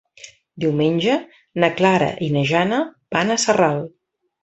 [0.63, 1.17] Diumenge
[1.65, 2.83] na Clara i na Jana
[3.19, 3.83] van a Sarral.